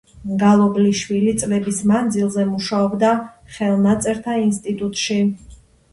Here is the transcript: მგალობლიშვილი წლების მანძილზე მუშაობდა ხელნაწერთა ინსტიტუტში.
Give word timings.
მგალობლიშვილი 0.27 1.33
წლების 1.41 1.83
მანძილზე 1.91 2.45
მუშაობდა 2.53 3.11
ხელნაწერთა 3.59 4.39
ინსტიტუტში. 4.49 5.21